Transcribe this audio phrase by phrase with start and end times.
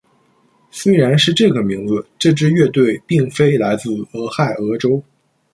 [0.71, 5.03] 虽然是这个名字，这支乐队并非来自俄亥俄州。